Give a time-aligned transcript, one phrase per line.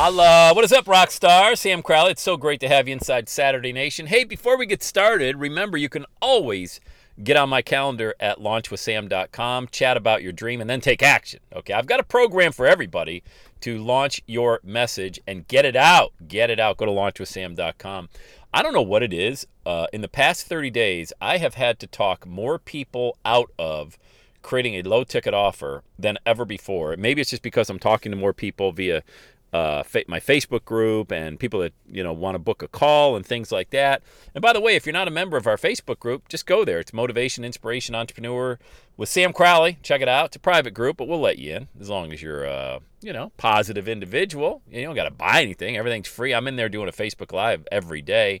[0.00, 0.52] Holla!
[0.54, 1.56] What is up, rock star?
[1.56, 2.12] Sam Crowley.
[2.12, 4.06] It's so great to have you inside Saturday Nation.
[4.06, 6.78] Hey, before we get started, remember you can always
[7.24, 11.40] get on my calendar at launchwithsam.com, chat about your dream, and then take action.
[11.52, 13.24] Okay, I've got a program for everybody
[13.62, 16.12] to launch your message and get it out.
[16.28, 16.76] Get it out.
[16.76, 18.08] Go to launchwithsam.com.
[18.54, 19.48] I don't know what it is.
[19.66, 23.98] Uh, in the past 30 days, I have had to talk more people out of
[24.42, 26.96] creating a low ticket offer than ever before.
[26.96, 29.02] Maybe it's just because I'm talking to more people via
[29.52, 33.16] uh, fa- my Facebook group and people that you know want to book a call
[33.16, 34.02] and things like that.
[34.34, 36.64] And by the way, if you're not a member of our Facebook group, just go
[36.64, 36.78] there.
[36.78, 38.58] It's Motivation, Inspiration, Entrepreneur
[38.96, 39.78] with Sam Crowley.
[39.82, 40.26] Check it out.
[40.26, 43.12] It's a private group, but we'll let you in as long as you're uh, you
[43.12, 44.62] know positive individual.
[44.70, 45.76] You don't got to buy anything.
[45.76, 46.34] Everything's free.
[46.34, 48.40] I'm in there doing a Facebook Live every day.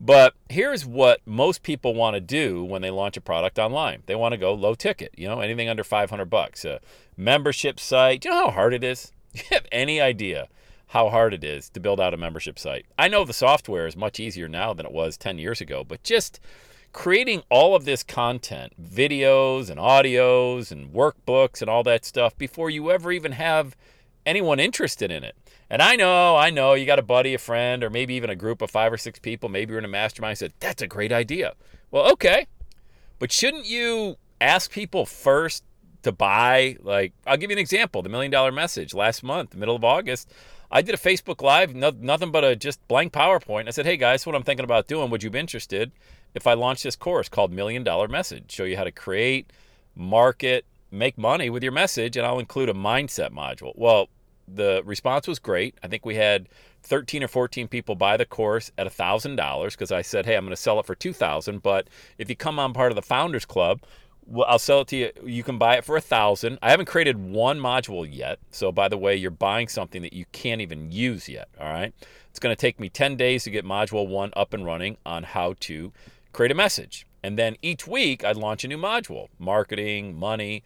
[0.00, 4.04] But here's what most people want to do when they launch a product online.
[4.06, 6.64] They want to go low ticket, you know, anything under 500 bucks.
[6.64, 6.80] A
[7.16, 8.20] membership site.
[8.20, 9.12] Do you know how hard it is?
[9.32, 10.48] you have any idea
[10.88, 12.86] how hard it is to build out a membership site?
[12.98, 16.02] I know the software is much easier now than it was 10 years ago, but
[16.02, 16.40] just
[16.92, 22.70] creating all of this content, videos and audios and workbooks and all that stuff before
[22.70, 23.76] you ever even have
[24.24, 25.36] anyone interested in it.
[25.70, 28.36] And I know, I know you got a buddy, a friend, or maybe even a
[28.36, 29.48] group of five or six people.
[29.48, 31.54] Maybe you're in a mastermind said, that's a great idea.
[31.90, 32.46] Well, okay.
[33.18, 35.64] But shouldn't you ask people first
[36.08, 36.76] to buy.
[36.82, 40.30] Like, I'll give you an example the million dollar message last month, middle of August.
[40.70, 43.68] I did a Facebook Live, no, nothing but a just blank PowerPoint.
[43.68, 45.10] I said, hey guys, what I'm thinking about doing.
[45.10, 45.92] Would you be interested
[46.34, 48.50] if I launch this course called Million Dollar Message?
[48.50, 49.50] Show you how to create,
[49.94, 53.72] market, make money with your message, and I'll include a mindset module.
[53.76, 54.08] Well,
[54.46, 55.74] the response was great.
[55.82, 56.48] I think we had
[56.82, 60.50] 13 or 14 people buy the course at $1,000 because I said, hey, I'm going
[60.50, 63.80] to sell it for 2000 But if you come on part of the Founders Club,
[64.28, 65.10] well, I'll sell it to you.
[65.24, 66.58] You can buy it for a thousand.
[66.60, 68.38] I haven't created one module yet.
[68.50, 71.48] So by the way, you're buying something that you can't even use yet.
[71.58, 71.94] All right.
[72.30, 75.22] It's going to take me 10 days to get module one up and running on
[75.22, 75.92] how to
[76.32, 77.06] create a message.
[77.22, 80.62] And then each week I'd launch a new module, marketing, money,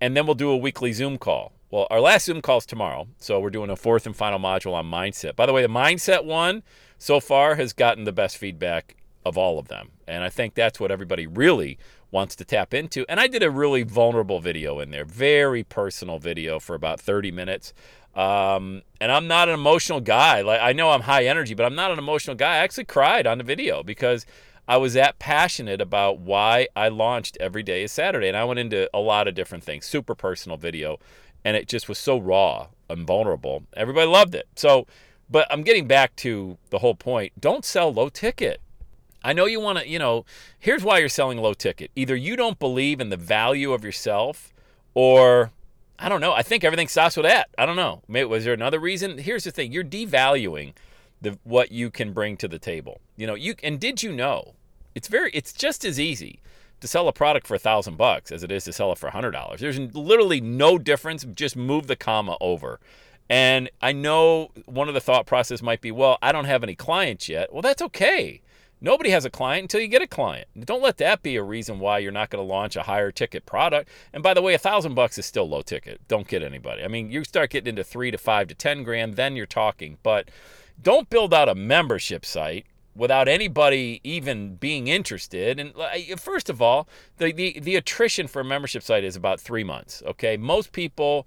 [0.00, 1.52] and then we'll do a weekly Zoom call.
[1.70, 3.08] Well, our last Zoom call is tomorrow.
[3.18, 5.36] So we're doing a fourth and final module on mindset.
[5.36, 6.62] By the way, the mindset one
[6.98, 9.90] so far has gotten the best feedback of all of them.
[10.06, 11.78] And I think that's what everybody really
[12.12, 13.04] wants to tap into.
[13.08, 17.32] And I did a really vulnerable video in there, very personal video for about 30
[17.32, 17.74] minutes.
[18.14, 20.42] Um, and I'm not an emotional guy.
[20.42, 22.54] Like I know I'm high energy, but I'm not an emotional guy.
[22.54, 24.24] I actually cried on the video because
[24.68, 28.28] I was that passionate about why I launched every day is Saturday.
[28.28, 30.98] And I went into a lot of different things, super personal video.
[31.44, 33.64] And it just was so raw and vulnerable.
[33.76, 34.46] Everybody loved it.
[34.54, 34.86] So,
[35.28, 37.32] but I'm getting back to the whole point.
[37.40, 38.60] Don't sell low ticket.
[39.26, 40.24] I know you want to, you know,
[40.60, 41.90] here's why you're selling low ticket.
[41.96, 44.54] Either you don't believe in the value of yourself
[44.94, 45.50] or
[45.98, 46.32] I don't know.
[46.32, 47.48] I think everything stops with that.
[47.58, 48.02] I don't know.
[48.06, 49.18] Maybe, was there another reason?
[49.18, 49.72] Here's the thing.
[49.72, 50.74] You're devaluing
[51.20, 53.00] the what you can bring to the table.
[53.16, 54.54] You know, you and did you know?
[54.94, 56.40] It's very it's just as easy
[56.80, 59.08] to sell a product for a thousand bucks as it is to sell it for
[59.08, 59.60] a hundred dollars.
[59.60, 61.24] There's literally no difference.
[61.34, 62.78] Just move the comma over.
[63.28, 66.76] And I know one of the thought process might be, well, I don't have any
[66.76, 67.52] clients yet.
[67.52, 68.40] Well, that's okay.
[68.80, 70.48] Nobody has a client until you get a client.
[70.58, 73.46] Don't let that be a reason why you're not going to launch a higher ticket
[73.46, 73.88] product.
[74.12, 76.00] And by the way, a thousand bucks is still low ticket.
[76.08, 76.82] Don't get anybody.
[76.82, 79.96] I mean, you start getting into three to five to ten grand, then you're talking.
[80.02, 80.30] But
[80.82, 85.58] don't build out a membership site without anybody even being interested.
[85.58, 85.72] And
[86.20, 86.86] first of all,
[87.16, 90.02] the, the, the attrition for a membership site is about three months.
[90.06, 91.26] Okay, most people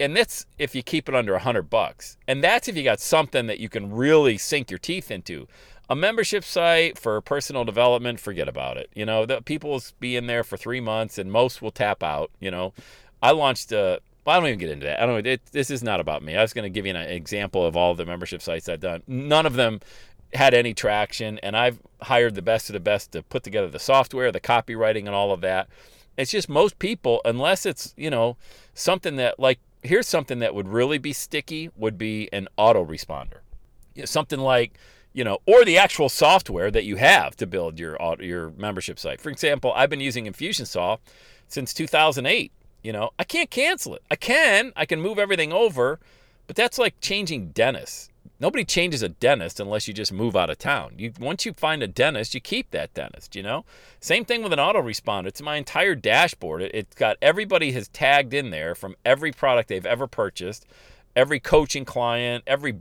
[0.00, 2.16] and that's if you keep it under a hundred bucks.
[2.26, 5.46] And that's if you got something that you can really sink your teeth into.
[5.90, 8.88] A membership site for personal development, forget about it.
[8.94, 12.04] You know, the people will be in there for three months, and most will tap
[12.04, 12.30] out.
[12.38, 12.72] You know,
[13.20, 14.00] I launched a.
[14.24, 15.02] Well, I don't even get into that.
[15.02, 15.26] I don't.
[15.26, 16.36] It, this is not about me.
[16.36, 19.02] I was going to give you an example of all the membership sites I've done.
[19.08, 19.80] None of them
[20.32, 21.40] had any traction.
[21.42, 25.06] And I've hired the best of the best to put together the software, the copywriting,
[25.06, 25.68] and all of that.
[26.16, 28.36] It's just most people, unless it's, you know,
[28.74, 33.38] something that like, here's something that would really be sticky would be an autoresponder.
[33.96, 34.78] You know, something like,
[35.12, 39.20] you know, or the actual software that you have to build your your membership site.
[39.20, 41.00] For example, I've been using Infusionsoft
[41.48, 42.52] since 2008.
[42.82, 44.02] You know, I can't cancel it.
[44.10, 46.00] I can, I can move everything over,
[46.46, 48.08] but that's like changing dentists.
[48.38, 50.94] Nobody changes a dentist unless you just move out of town.
[50.96, 53.66] You once you find a dentist, you keep that dentist, you know?
[54.00, 55.26] Same thing with an autoresponder.
[55.26, 56.62] It's my entire dashboard.
[56.62, 60.66] It, it's got everybody has tagged in there from every product they've ever purchased.
[61.16, 62.78] Every coaching client, every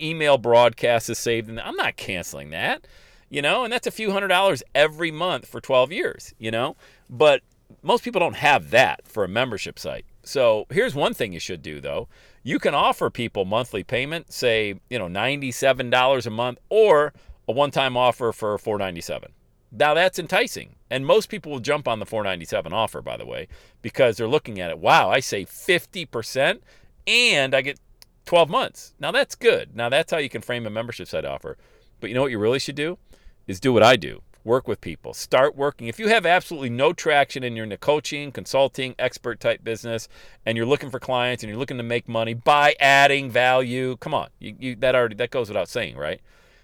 [0.00, 2.86] email broadcast is saved in I'm not canceling that,
[3.30, 3.64] you know?
[3.64, 6.76] And that's a few hundred dollars every month for 12 years, you know?
[7.08, 7.42] But
[7.82, 10.04] most people don't have that for a membership site.
[10.22, 12.08] So here's one thing you should do though.
[12.42, 17.12] You can offer people monthly payment, say, you know, $97 a month or
[17.48, 19.32] a one-time offer for 497.
[19.72, 20.76] Now that's enticing.
[20.90, 23.48] And most people will jump on the 497 offer by the way
[23.80, 26.60] because they're looking at it, wow, I save 50%
[27.06, 27.78] and I get
[28.26, 28.94] 12 months.
[28.98, 29.74] Now that's good.
[29.76, 31.56] Now that's how you can frame a membership site offer.
[32.00, 32.98] But you know what you really should do?
[33.46, 35.14] Is do what I do work with people.
[35.14, 35.86] Start working.
[35.88, 40.08] If you have absolutely no traction in your coaching, consulting, expert type business,
[40.44, 44.14] and you're looking for clients and you're looking to make money by adding value, come
[44.14, 46.20] on, you, you, that already that goes without saying, right?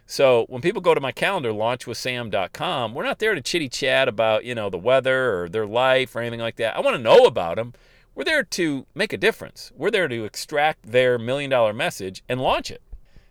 [0.07, 4.45] So when people go to my calendar, launchwithsam.com, we're not there to chitty chat about
[4.45, 6.77] you know the weather or their life or anything like that.
[6.77, 7.75] I want to know about them.
[8.19, 9.71] We're there to make a difference.
[9.77, 12.83] We're there to extract their million dollar message and launch it.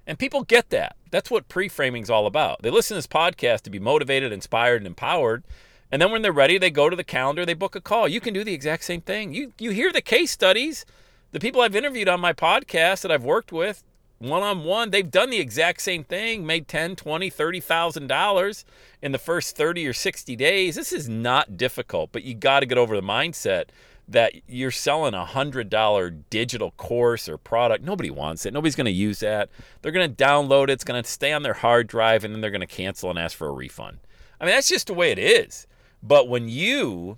[0.08, 0.96] And people get that.
[1.12, 2.62] That's what pre framing is all about.
[2.62, 5.44] They listen to this podcast to be motivated, inspired, and empowered.
[5.92, 8.08] And then when they're ready, they go to the calendar, they book a call.
[8.08, 9.34] You can do the exact same thing.
[9.34, 10.86] You, you hear the case studies.
[11.34, 13.84] The people I've interviewed on my podcast that I've worked with
[14.20, 18.66] one on one, they've done the exact same thing, made 10, 20, 30,000 dollars
[19.02, 20.76] in the first 30 or 60 days.
[20.76, 23.66] This is not difficult, but you got to get over the mindset
[24.08, 27.84] that you're selling a hundred dollar digital course or product.
[27.84, 28.54] Nobody wants it.
[28.54, 29.50] Nobody's going to use that.
[29.82, 30.72] They're going to download it.
[30.72, 33.20] It's going to stay on their hard drive, and then they're going to cancel and
[33.20, 33.98] ask for a refund.
[34.40, 35.68] I mean, that's just the way it is.
[36.02, 37.18] But when you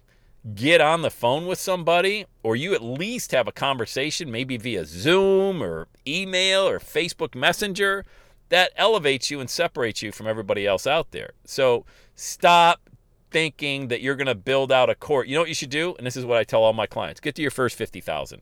[0.55, 4.85] get on the phone with somebody, or you at least have a conversation, maybe via
[4.85, 8.05] Zoom or email or Facebook Messenger,
[8.49, 11.31] that elevates you and separates you from everybody else out there.
[11.45, 12.88] So stop
[13.31, 15.27] thinking that you're going to build out a court.
[15.27, 15.95] You know what you should do?
[15.97, 18.41] And this is what I tell all my clients get to your first 50,000.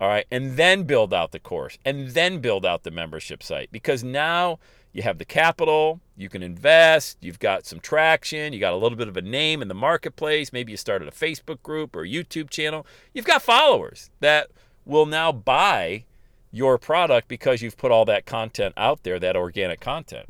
[0.00, 0.26] All right.
[0.30, 4.58] And then build out the course and then build out the membership site because now
[4.92, 8.96] you have the capital, you can invest, you've got some traction, you got a little
[8.96, 10.52] bit of a name in the marketplace.
[10.52, 12.86] Maybe you started a Facebook group or a YouTube channel.
[13.12, 14.50] You've got followers that
[14.84, 16.04] will now buy
[16.52, 20.28] your product because you've put all that content out there, that organic content.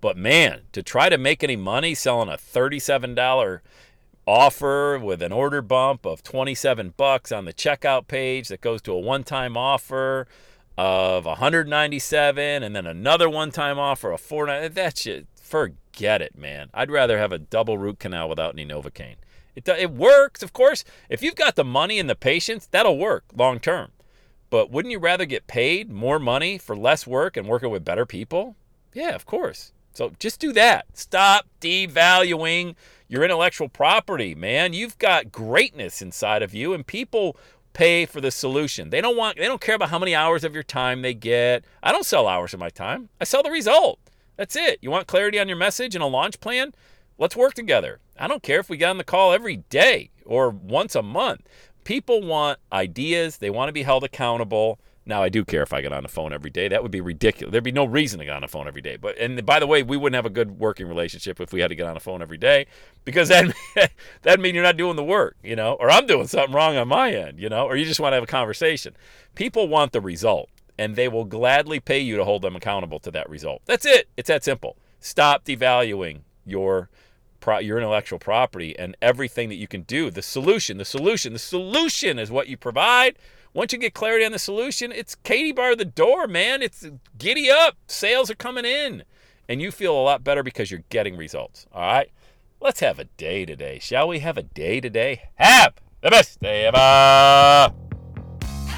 [0.00, 3.60] But man, to try to make any money selling a $37
[4.26, 8.92] offer with an order bump of 27 bucks on the checkout page that goes to
[8.92, 10.26] a one-time offer
[10.78, 16.70] of 197 and then another one-time offer of 4 that's just forget it, man.
[16.72, 19.16] I'd rather have a double root canal without any Novocaine.
[19.56, 20.84] It, it works, of course.
[21.08, 23.90] If you've got the money and the patience, that'll work long term.
[24.48, 28.06] But wouldn't you rather get paid more money for less work and working with better
[28.06, 28.56] people?
[28.94, 29.72] Yeah, of course.
[29.92, 30.86] So just do that.
[30.94, 32.74] Stop devaluing
[33.08, 34.72] your intellectual property, man.
[34.72, 37.36] You've got greatness inside of you, and people
[37.72, 38.90] pay for the solution.
[38.90, 41.64] They don't want they don't care about how many hours of your time they get.
[41.82, 43.08] I don't sell hours of my time.
[43.20, 43.98] I sell the result.
[44.36, 44.78] That's it.
[44.80, 46.72] You want clarity on your message and a launch plan?
[47.18, 48.00] Let's work together.
[48.18, 51.42] I don't care if we get on the call every day or once a month.
[51.84, 54.78] People want ideas, they want to be held accountable.
[55.10, 56.68] Now I do care if I get on the phone every day.
[56.68, 57.50] That would be ridiculous.
[57.50, 58.96] There'd be no reason to get on the phone every day.
[58.96, 61.68] But and by the way, we wouldn't have a good working relationship if we had
[61.68, 62.66] to get on the phone every day
[63.04, 63.52] because that
[64.22, 66.88] that mean you're not doing the work, you know, or I'm doing something wrong on
[66.88, 68.96] my end, you know, or you just want to have a conversation.
[69.34, 70.48] People want the result
[70.78, 73.62] and they will gladly pay you to hold them accountable to that result.
[73.66, 74.08] That's it.
[74.16, 74.76] It's that simple.
[75.00, 76.88] Stop devaluing your
[77.62, 80.10] your intellectual property and everything that you can do.
[80.10, 83.16] The solution, the solution, the solution is what you provide
[83.52, 86.62] once you get clarity on the solution, it's Katie bar the door, man.
[86.62, 86.86] It's
[87.18, 87.76] giddy up.
[87.86, 89.04] Sales are coming in.
[89.48, 91.66] And you feel a lot better because you're getting results.
[91.72, 92.10] All right?
[92.60, 93.78] Let's have a day today.
[93.80, 95.22] Shall we have a day today?
[95.34, 97.74] Have the best day ever.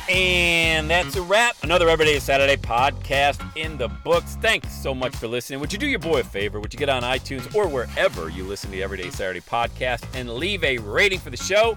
[0.08, 1.56] And that's a wrap.
[1.62, 4.36] Another Everyday Saturday podcast in the books.
[4.40, 5.60] Thanks so much for listening.
[5.60, 6.60] Would you do your boy a favor?
[6.60, 10.30] Would you get on iTunes or wherever you listen to the Everyday Saturday podcast and
[10.30, 11.76] leave a rating for the show?